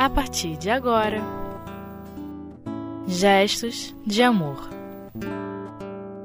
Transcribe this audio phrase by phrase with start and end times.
[0.00, 1.20] a partir de agora.
[3.06, 4.70] Gestos de amor.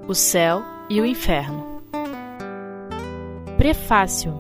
[0.08, 1.84] O céu e o inferno.
[3.58, 4.34] Prefácio.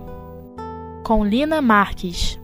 [1.03, 2.39] Com Lina Marques.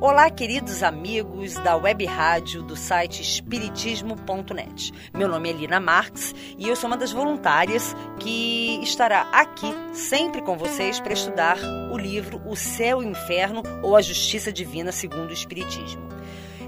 [0.00, 4.92] Olá, queridos amigos da web rádio do site espiritismo.net.
[5.14, 10.42] Meu nome é Lina Marques e eu sou uma das voluntárias que estará aqui sempre
[10.42, 11.56] com vocês para estudar
[11.92, 16.05] o livro O Céu e o Inferno ou a Justiça Divina segundo o Espiritismo.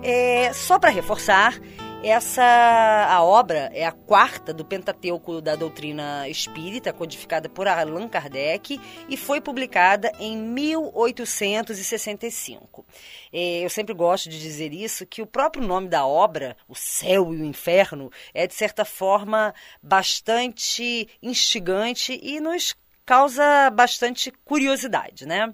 [0.03, 1.59] É, só para reforçar,
[2.03, 2.43] essa
[3.11, 9.17] a obra é a quarta do Pentateuco da doutrina espírita, codificada por Allan Kardec e
[9.17, 12.87] foi publicada em 1865.
[13.33, 17.35] É, eu sempre gosto de dizer isso, que o próprio nome da obra, O Céu
[17.35, 19.53] e o Inferno, é de certa forma
[19.83, 25.53] bastante instigante e nos causa bastante curiosidade, né?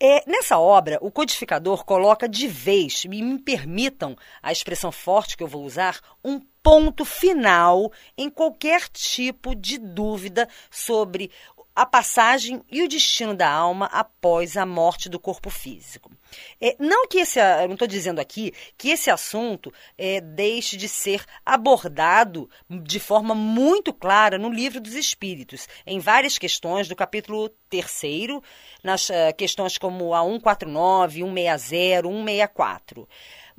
[0.00, 5.42] É, nessa obra, o codificador coloca de vez, e me permitam a expressão forte que
[5.42, 11.32] eu vou usar, um ponto final em qualquer tipo de dúvida sobre
[11.74, 16.12] a passagem e o destino da alma após a morte do corpo físico.
[16.60, 20.88] É, não que esse, eu não estou dizendo aqui que esse assunto é, deixe de
[20.88, 27.48] ser abordado de forma muito clara no livro dos Espíritos, em várias questões do capítulo
[27.70, 28.40] 3,
[28.82, 33.08] nas uh, questões como a 149, 160, 164.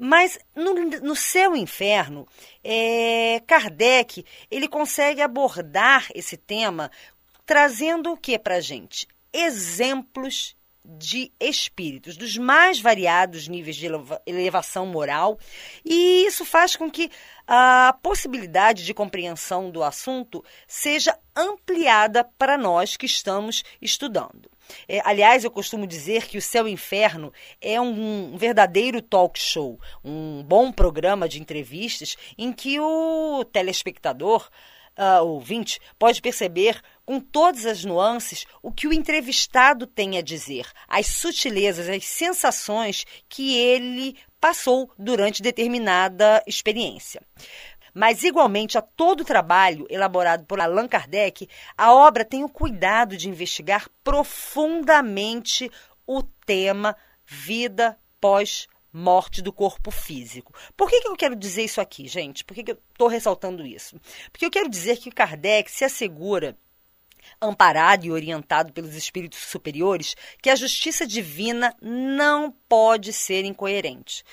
[0.02, 2.26] Mas no, no e inferno,
[2.64, 6.90] é, Kardec ele consegue abordar esse tema
[7.46, 9.06] trazendo o que para gente?
[9.34, 13.88] Exemplos de espíritos, dos mais variados níveis de
[14.26, 15.38] elevação moral,
[15.86, 17.10] e isso faz com que
[17.46, 24.50] a possibilidade de compreensão do assunto seja ampliada para nós que estamos estudando.
[24.88, 29.40] É, aliás, eu costumo dizer que o Céu e Inferno é um, um verdadeiro talk
[29.40, 34.50] show, um bom programa de entrevistas em que o telespectador
[35.00, 40.68] uh, ouvinte pode perceber com todas as nuances o que o entrevistado tem a dizer,
[40.88, 47.22] as sutilezas, as sensações que ele passou durante determinada experiência.
[47.94, 53.18] Mas, igualmente a todo o trabalho elaborado por Allan Kardec, a obra tem o cuidado
[53.18, 55.72] de investigar profundamente
[56.06, 56.96] o tema
[57.26, 60.54] vida pós morte do corpo físico.
[60.76, 62.44] Por que, que eu quero dizer isso aqui, gente?
[62.44, 64.00] Por que, que eu estou ressaltando isso?
[64.32, 66.58] Porque eu quero dizer que Kardec se assegura
[67.42, 74.24] amparado e orientado pelos espíritos superiores, que a justiça divina não pode ser incoerente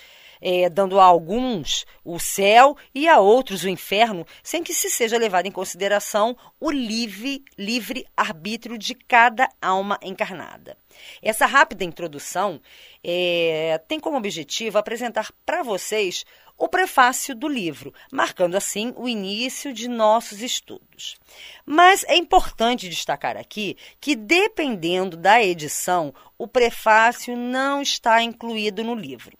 [0.41, 5.19] é, dando a alguns o céu e a outros o inferno, sem que se seja
[5.19, 10.77] levado em consideração o livre, livre arbítrio de cada alma encarnada.
[11.23, 12.61] Essa rápida introdução
[13.05, 16.25] é, tem como objetivo apresentar para vocês
[16.59, 21.17] o prefácio do livro, marcando assim o início de nossos estudos.
[21.65, 28.95] Mas é importante destacar aqui que, dependendo da edição, o prefácio não está incluído no
[28.95, 29.37] livro.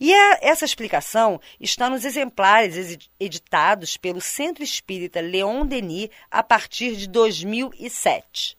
[0.00, 6.96] E a, essa explicação está nos exemplares editados pelo Centro Espírita Leon Denis a partir
[6.96, 8.56] de 2007.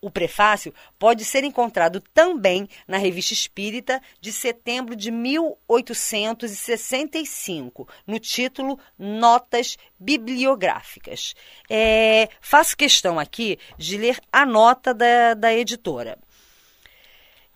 [0.00, 8.78] O prefácio pode ser encontrado também na Revista Espírita de setembro de 1865, no título
[8.98, 11.34] Notas Bibliográficas.
[11.68, 16.18] É, faço questão aqui de ler a nota da, da editora,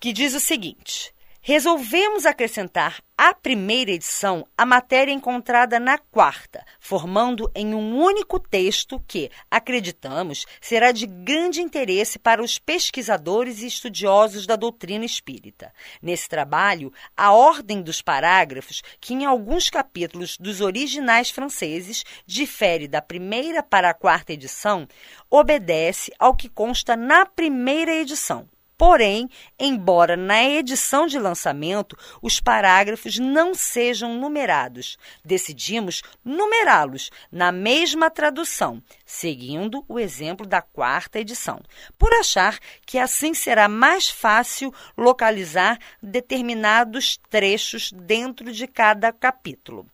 [0.00, 1.15] que diz o seguinte
[1.50, 9.03] resolvemos acrescentar à primeira edição a matéria encontrada na quarta, formando em um único texto
[9.05, 15.72] que, acreditamos, será de grande interesse para os pesquisadores e estudiosos da doutrina espírita.
[16.00, 23.03] Nesse trabalho, a ordem dos parágrafos, que em alguns capítulos dos originais franceses difere da
[23.03, 24.87] primeira para a quarta edição,
[25.28, 28.48] obedece ao que consta na primeira edição.
[28.80, 29.28] Porém,
[29.59, 38.82] embora na edição de lançamento os parágrafos não sejam numerados, decidimos numerá-los na mesma tradução,
[39.04, 41.60] seguindo o exemplo da quarta edição,
[41.98, 49.86] por achar que assim será mais fácil localizar determinados trechos dentro de cada capítulo.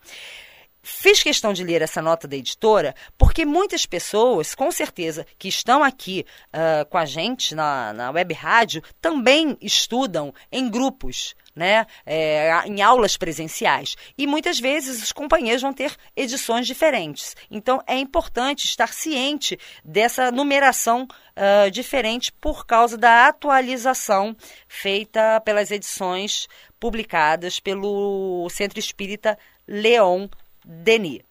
[0.89, 5.83] Fiz questão de ler essa nota da editora porque muitas pessoas, com certeza, que estão
[5.83, 6.25] aqui
[6.55, 11.35] uh, com a gente na, na web rádio, também estudam em grupos.
[11.57, 13.97] Né, é, em aulas presenciais.
[14.19, 17.35] E muitas vezes os companheiros vão ter edições diferentes.
[17.51, 24.37] Então é importante estar ciente dessa numeração uh, diferente por causa da atualização
[24.69, 26.47] feita pelas edições
[26.79, 30.29] publicadas pelo Centro Espírita Leon
[30.67, 31.23] Denis.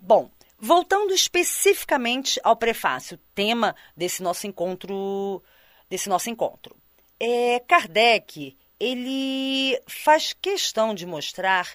[0.00, 5.42] Bom, voltando especificamente ao prefácio, tema desse nosso encontro,
[5.90, 6.76] desse nosso encontro.
[7.18, 11.68] É, Kardec, ele faz questão de mostrar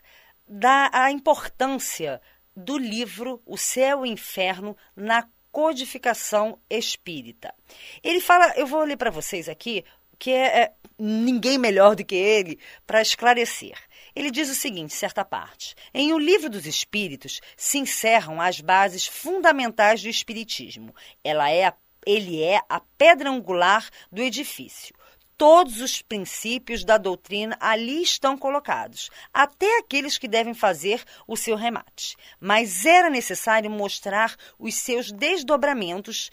[0.47, 2.21] da, a importância
[2.55, 7.53] do livro O Céu e o Inferno na codificação espírita.
[8.01, 9.83] Ele fala, eu vou ler para vocês aqui,
[10.17, 13.77] que é, é ninguém melhor do que ele para esclarecer.
[14.19, 19.07] Ele diz o seguinte, certa parte: Em O Livro dos Espíritos se encerram as bases
[19.07, 20.93] fundamentais do espiritismo.
[21.23, 21.73] Ela é a,
[22.05, 24.93] ele é a pedra angular do edifício.
[25.37, 31.55] Todos os princípios da doutrina ali estão colocados, até aqueles que devem fazer o seu
[31.55, 32.17] remate.
[32.41, 36.29] Mas era necessário mostrar os seus desdobramentos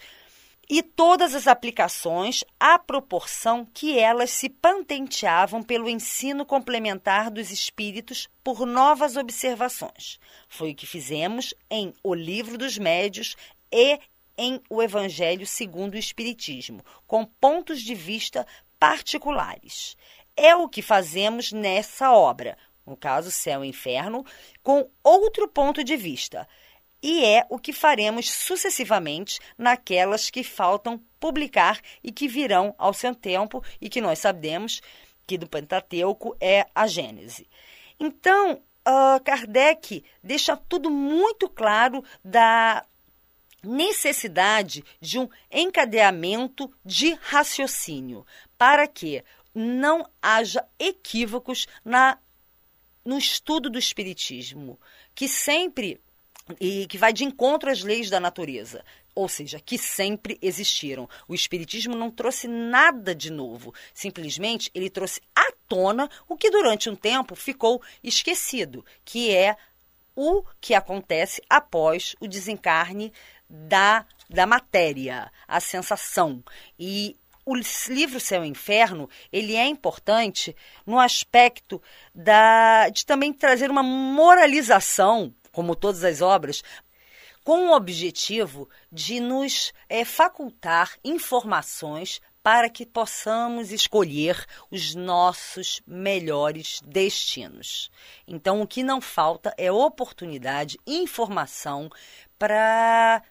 [0.69, 8.27] e todas as aplicações à proporção que elas se patenteavam pelo ensino complementar dos espíritos
[8.43, 10.19] por novas observações.
[10.47, 13.35] Foi o que fizemos em O Livro dos Médios
[13.71, 13.99] e
[14.37, 18.45] em O Evangelho segundo o Espiritismo, com pontos de vista
[18.77, 19.95] particulares.
[20.35, 24.25] É o que fazemos nessa obra, no caso Céu e Inferno,
[24.61, 26.47] com outro ponto de vista.
[27.01, 33.13] E é o que faremos sucessivamente naquelas que faltam publicar e que virão ao seu
[33.13, 34.81] tempo e que nós sabemos
[35.25, 37.47] que do Pentateuco é a Gênese.
[37.99, 42.85] Então, uh, Kardec deixa tudo muito claro da
[43.63, 48.25] necessidade de um encadeamento de raciocínio
[48.57, 49.23] para que
[49.53, 52.17] não haja equívocos na,
[53.03, 54.79] no estudo do espiritismo,
[55.13, 55.99] que sempre
[56.59, 58.83] e que vai de encontro às leis da natureza,
[59.13, 61.09] ou seja, que sempre existiram.
[61.27, 66.89] O espiritismo não trouxe nada de novo, simplesmente ele trouxe à tona o que durante
[66.89, 69.55] um tempo ficou esquecido, que é
[70.15, 73.13] o que acontece após o desencarne
[73.49, 76.43] da, da matéria, a sensação.
[76.77, 77.15] E
[77.47, 77.55] o
[77.87, 80.53] livro Céu e Inferno, ele é importante
[80.85, 81.81] no aspecto
[82.13, 86.63] da, de também trazer uma moralização, como todas as obras,
[87.43, 96.79] com o objetivo de nos é, facultar informações para que possamos escolher os nossos melhores
[96.85, 97.89] destinos.
[98.27, 101.89] Então, o que não falta é oportunidade, informação
[102.37, 103.23] para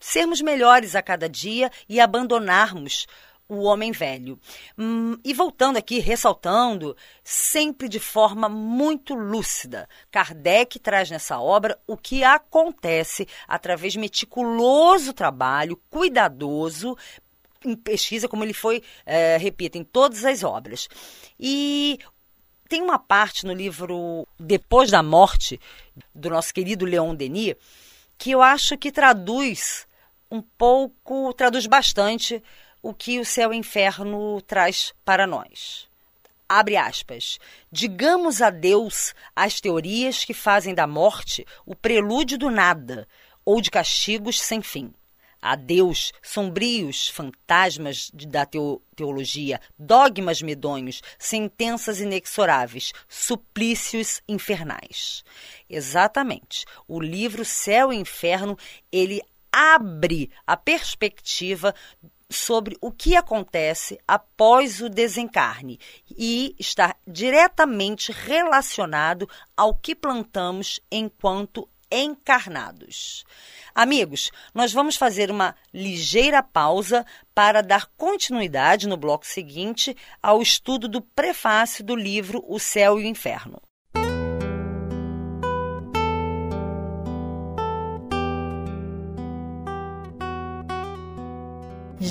[0.00, 3.06] sermos melhores a cada dia e abandonarmos
[3.48, 4.38] o homem velho.
[4.76, 11.96] Hum, e voltando aqui, ressaltando, sempre de forma muito lúcida, Kardec traz nessa obra o
[11.96, 16.96] que acontece através de meticuloso trabalho, cuidadoso,
[17.64, 20.88] em pesquisa, como ele foi, é, repito, em todas as obras.
[21.38, 21.98] E
[22.68, 25.60] tem uma parte no livro Depois da Morte,
[26.14, 27.54] do nosso querido Leon Denis,
[28.18, 29.86] que eu acho que traduz
[30.30, 32.42] um pouco, traduz bastante
[32.84, 35.88] o que o céu e o inferno traz para nós.
[36.46, 37.38] Abre aspas.
[37.72, 43.08] Digamos adeus às teorias que fazem da morte o prelúdio do nada
[43.42, 44.92] ou de castigos sem fim.
[45.40, 48.46] Adeus, sombrios fantasmas da
[48.94, 55.24] teologia, dogmas medonhos, sentenças inexoráveis, suplícios infernais.
[55.68, 56.66] Exatamente.
[56.86, 58.58] O livro Céu e Inferno,
[58.92, 59.22] ele
[59.54, 61.72] abre a perspectiva
[62.34, 65.78] sobre o que acontece após o desencarne
[66.10, 73.24] e está diretamente relacionado ao que plantamos enquanto encarnados.
[73.74, 80.88] Amigos, nós vamos fazer uma ligeira pausa para dar continuidade no bloco seguinte ao estudo
[80.88, 83.60] do prefácio do livro O Céu e o Inferno.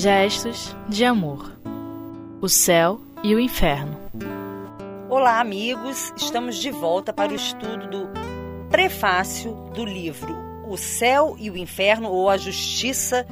[0.04, 1.58] Gestos de amor.
[2.42, 3.98] O céu e o inferno.
[5.10, 6.12] Olá, amigos.
[6.18, 8.10] Estamos de volta para o estudo do
[8.70, 10.36] prefácio do livro
[10.68, 13.26] O Céu e o Inferno ou a Justiça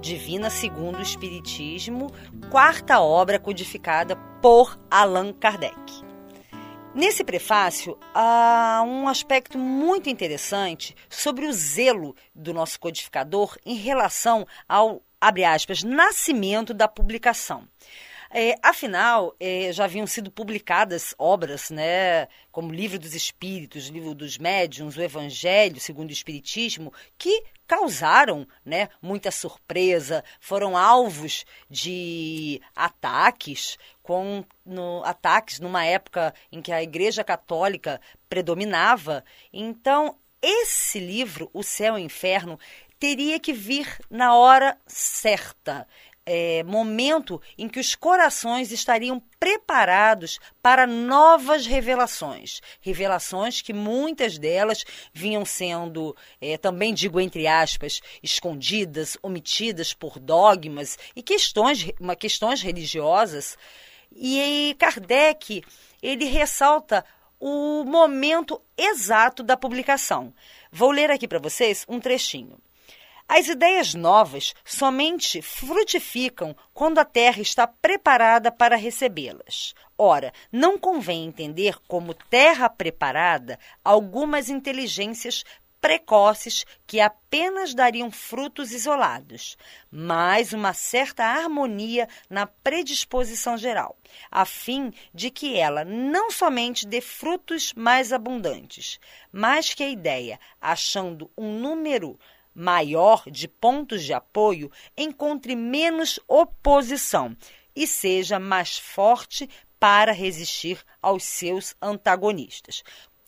[0.00, 2.10] Divina segundo o Espiritismo,
[2.50, 6.06] quarta obra codificada por Allan Kardec.
[6.94, 14.46] Nesse prefácio, há um aspecto muito interessante sobre o zelo do nosso codificador em relação
[14.66, 17.68] ao abre aspas, nascimento da publicação.
[18.30, 24.36] É, afinal, é, já haviam sido publicadas obras, né, como Livro dos Espíritos, Livro dos
[24.36, 33.78] Médiuns, o Evangelho segundo o Espiritismo, que causaram né, muita surpresa, foram alvos de ataques,
[34.02, 39.24] com no, ataques numa época em que a Igreja Católica predominava.
[39.52, 42.58] Então, esse livro, O Céu e o Inferno,
[42.98, 45.86] teria que vir na hora certa.
[46.28, 52.60] É, momento em que os corações estariam preparados para novas revelações.
[52.80, 54.84] Revelações que muitas delas
[55.14, 62.60] vinham sendo, é, também digo entre aspas, escondidas, omitidas por dogmas e questões, uma, questões
[62.60, 63.56] religiosas.
[64.10, 65.62] E Kardec,
[66.02, 67.04] ele ressalta
[67.38, 70.34] o momento exato da publicação.
[70.72, 72.58] Vou ler aqui para vocês um trechinho.
[73.28, 79.74] As ideias novas somente frutificam quando a terra está preparada para recebê-las.
[79.98, 85.42] Ora, não convém entender como terra preparada algumas inteligências
[85.80, 89.56] precoces que apenas dariam frutos isolados,
[89.90, 93.96] mas uma certa harmonia na predisposição geral,
[94.30, 98.98] a fim de que ela não somente dê frutos mais abundantes,
[99.30, 102.18] mas que a ideia, achando um número
[102.56, 107.36] maior de pontos de apoio encontre menos oposição
[107.74, 109.46] e seja mais forte
[109.78, 112.82] para resistir aos seus antagonistas.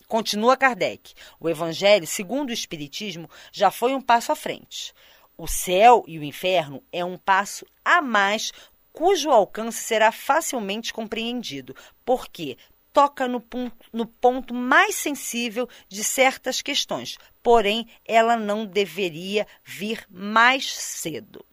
[0.06, 1.12] Continua Kardec.
[1.38, 4.94] O Evangelho, segundo o Espiritismo, já foi um passo à frente.
[5.36, 8.50] O céu e o inferno é um passo a mais,
[8.90, 12.56] cujo alcance será facilmente compreendido, porque
[12.92, 20.06] toca no ponto, no ponto mais sensível de certas questões, porém, ela não deveria vir
[20.10, 21.44] mais cedo.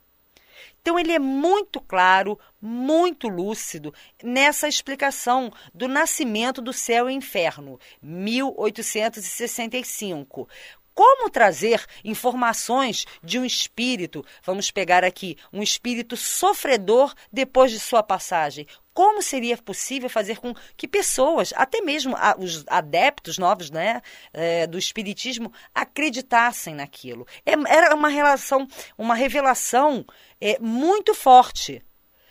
[0.81, 3.91] Então, ele é muito claro, muito lúcido
[4.23, 10.47] nessa explicação do nascimento do céu e inferno, 1865
[10.95, 18.01] como trazer informações de um espírito, vamos pegar aqui, um espírito sofredor depois de sua
[18.01, 18.65] passagem.
[18.93, 24.77] Como seria possível fazer com que pessoas, até mesmo os adeptos novos né, é, do
[24.77, 27.27] espiritismo, acreditassem naquilo?
[27.45, 28.65] É, era uma relação,
[28.97, 30.05] uma revelação
[30.39, 31.83] é, muito forte.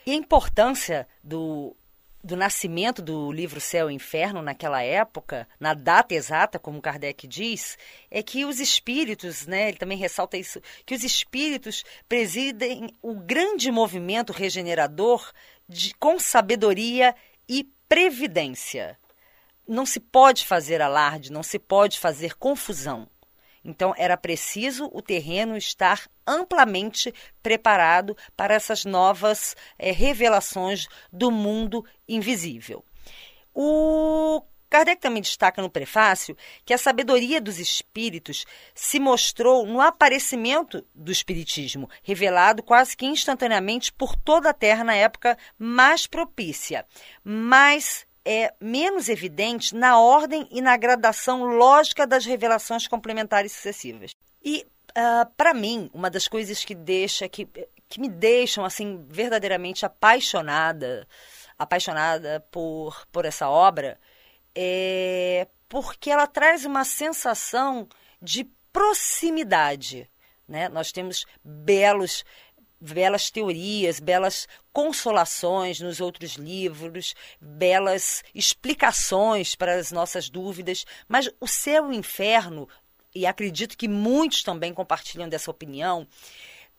[0.06, 1.76] E a importância do
[2.25, 7.76] do nascimento do livro Céu e Inferno naquela época, na data exata, como Kardec diz,
[8.11, 13.71] é que os espíritos, né, ele também ressalta isso, que os espíritos presidem o grande
[13.71, 15.31] movimento regenerador
[15.69, 17.14] de, com sabedoria
[17.47, 18.99] e previdência.
[19.69, 23.07] Não se pode fazer alarde, não se pode fazer confusão.
[23.64, 31.85] Então, era preciso o terreno estar amplamente preparado para essas novas é, revelações do mundo
[32.06, 32.85] invisível.
[33.54, 34.42] O
[34.75, 38.44] Kardec também destaca no prefácio que a sabedoria dos espíritos
[38.75, 44.97] se mostrou no aparecimento do espiritismo, revelado quase que instantaneamente por toda a Terra na
[44.97, 46.85] época mais propícia,
[47.23, 54.12] mas é menos evidente na ordem e na gradação lógica das revelações complementares sucessivas.
[54.43, 57.47] E, uh, ah, para mim, uma das coisas que deixa que,
[57.88, 61.07] que me deixam assim verdadeiramente apaixonada,
[61.59, 63.99] apaixonada por, por essa obra,
[64.54, 67.88] é porque ela traz uma sensação
[68.23, 70.11] de proximidade.
[70.47, 70.69] Né?
[70.69, 72.25] Nós temos belos
[72.93, 81.47] belas teorias, belas consolações nos outros livros, belas explicações para as nossas dúvidas, mas o
[81.47, 82.69] céu e o inferno,
[83.14, 86.07] e acredito que muitos também compartilham dessa opinião,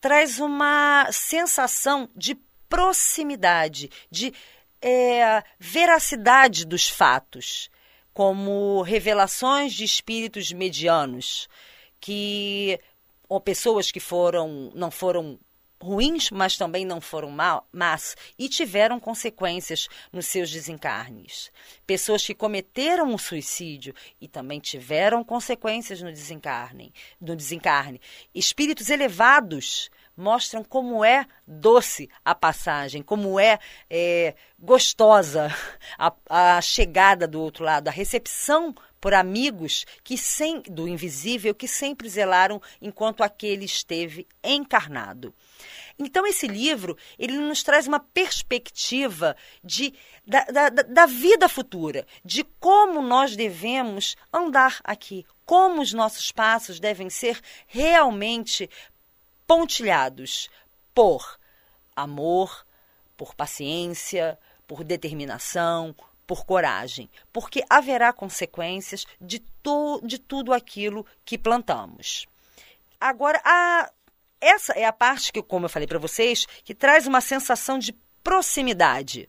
[0.00, 2.36] traz uma sensação de
[2.68, 4.32] proximidade, de
[4.80, 7.70] é, veracidade dos fatos,
[8.12, 11.48] como revelações de espíritos medianos,
[12.00, 12.78] que
[13.28, 15.38] ou pessoas que foram não foram
[15.80, 21.50] ruins, mas também não foram mal, mas e tiveram consequências nos seus desencarnes.
[21.86, 28.00] Pessoas que cometeram um suicídio e também tiveram consequências no desencarne, no desencarne.
[28.34, 33.58] Espíritos elevados mostram como é doce a passagem, como é,
[33.90, 35.54] é gostosa
[35.98, 38.74] a, a, chegada do outro lado, a recepção
[39.06, 45.32] por amigos que sem, do invisível que sempre zelaram enquanto aquele esteve encarnado.
[45.96, 49.94] Então esse livro ele nos traz uma perspectiva de,
[50.26, 56.80] da, da, da vida futura, de como nós devemos andar aqui, como os nossos passos
[56.80, 58.68] devem ser realmente
[59.46, 60.50] pontilhados
[60.92, 61.38] por
[61.94, 62.66] amor,
[63.16, 64.36] por paciência,
[64.66, 65.94] por determinação,
[66.26, 72.26] por coragem, porque haverá consequências de, to, de tudo aquilo que plantamos.
[73.00, 73.90] Agora, a,
[74.40, 77.92] essa é a parte que, como eu falei para vocês, que traz uma sensação de
[78.22, 79.28] proximidade.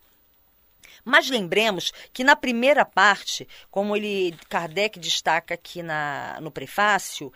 [1.06, 7.32] Mas lembremos que na primeira parte, como ele Kardec destaca aqui na, no prefácio,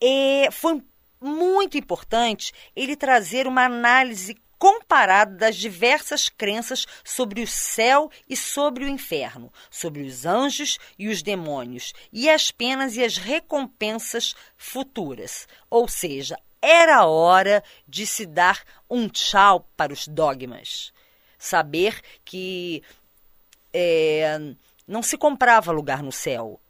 [0.00, 0.82] é, foi
[1.20, 8.84] muito importante ele trazer uma análise comparado das diversas crenças sobre o céu e sobre
[8.84, 15.48] o inferno, sobre os anjos e os demônios, e as penas e as recompensas futuras.
[15.70, 20.92] Ou seja, era hora de se dar um tchau para os dogmas.
[21.38, 22.82] Saber que
[23.72, 24.38] é,
[24.86, 26.60] não se comprava lugar no céu.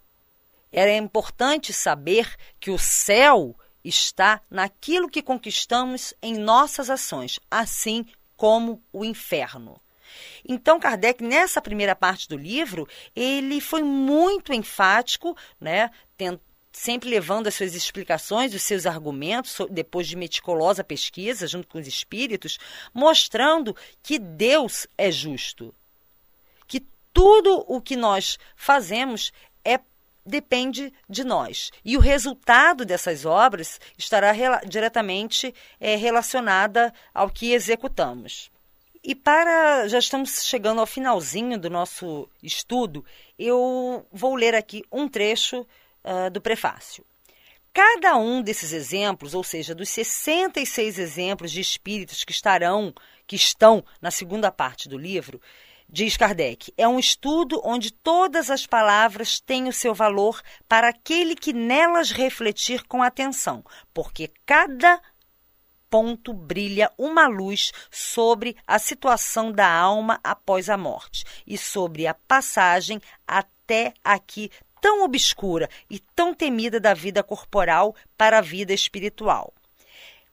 [0.70, 8.04] Era importante saber que o céu está naquilo que conquistamos em nossas ações, assim
[8.36, 9.80] como o inferno.
[10.46, 15.90] Então, Kardec, nessa primeira parte do livro, ele foi muito enfático, né,
[16.72, 21.86] sempre levando as suas explicações, os seus argumentos, depois de meticulosa pesquisa junto com os
[21.86, 22.58] espíritos,
[22.94, 25.74] mostrando que Deus é justo.
[26.66, 29.32] Que tudo o que nós fazemos
[30.24, 31.70] depende de nós.
[31.84, 38.50] E o resultado dessas obras estará rela diretamente é, relacionada ao que executamos.
[39.02, 43.04] E para já estamos chegando ao finalzinho do nosso estudo,
[43.38, 45.66] eu vou ler aqui um trecho
[46.04, 47.04] uh, do prefácio.
[47.72, 52.92] Cada um desses exemplos, ou seja, dos 66 exemplos de espíritos que estarão,
[53.26, 55.40] que estão na segunda parte do livro,
[55.92, 61.34] Diz Kardec, é um estudo onde todas as palavras têm o seu valor para aquele
[61.34, 65.02] que nelas refletir com atenção, porque cada
[65.90, 72.14] ponto brilha uma luz sobre a situação da alma após a morte e sobre a
[72.14, 74.48] passagem até aqui
[74.80, 79.52] tão obscura e tão temida da vida corporal para a vida espiritual.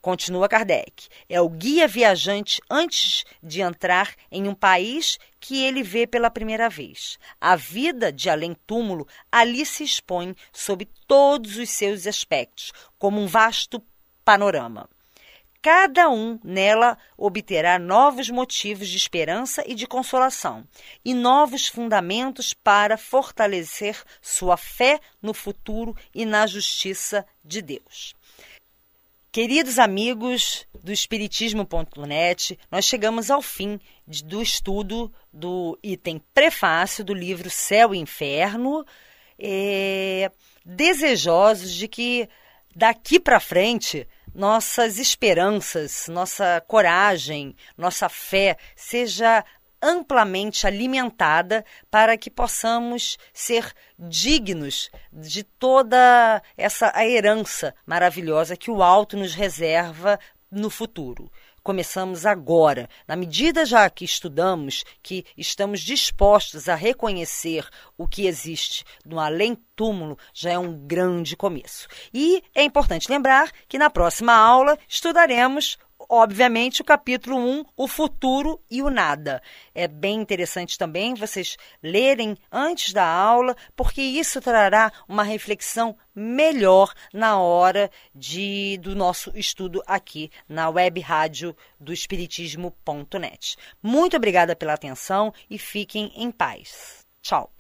[0.08, 1.10] Continua Kardec.
[1.28, 6.70] É o guia viajante antes de entrar em um país que ele vê pela primeira
[6.70, 7.20] vez.
[7.42, 13.84] A vida de além-túmulo ali se expõe sob todos os seus aspectos, como um vasto
[14.24, 14.90] panorama.
[15.62, 20.66] Cada um nela obterá novos motivos de esperança e de consolação,
[21.04, 28.16] e novos fundamentos para fortalecer sua fé no futuro e na justiça de Deus.
[29.38, 33.80] Queridos amigos do Espiritismo.net, nós chegamos ao fim
[34.26, 38.84] do estudo do item prefácio do livro Céu e Inferno,
[39.38, 40.32] é,
[40.66, 42.28] desejosos de que
[42.76, 49.46] daqui para frente nossas esperanças, nossa coragem, nossa fé seja
[49.88, 59.16] amplamente alimentada para que possamos ser dignos de toda essa herança maravilhosa que o alto
[59.16, 60.20] nos reserva
[60.52, 61.32] no futuro.
[61.64, 68.86] Começamos agora, na medida já que estudamos, que estamos dispostos a reconhecer o que existe
[69.06, 71.90] no além-túmulo, já é um grande começo.
[72.14, 75.78] E é importante lembrar que na próxima aula estudaremos
[76.10, 79.42] obviamente, o capítulo 1, o futuro e o nada.
[79.74, 86.94] É bem interessante também vocês lerem antes da aula, porque isso trará uma reflexão melhor
[87.14, 93.56] na hora de, do nosso estudo aqui na web rádio do Espiritismo.net.
[93.82, 97.06] Muito obrigada pela atenção e fiquem em paz.
[97.22, 97.57] Tchau.